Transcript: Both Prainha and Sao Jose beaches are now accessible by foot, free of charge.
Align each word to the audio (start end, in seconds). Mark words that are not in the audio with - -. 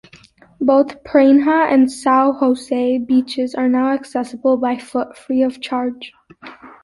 Both 0.59 1.03
Prainha 1.03 1.67
and 1.71 1.91
Sao 1.91 2.31
Jose 2.31 2.97
beaches 2.97 3.53
are 3.53 3.67
now 3.69 3.89
accessible 3.93 4.57
by 4.57 4.77
foot, 4.77 5.15
free 5.15 5.43
of 5.43 5.61
charge. 5.61 6.11